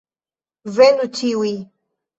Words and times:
Venu 0.79 1.07
ĉiuj! 1.21 1.57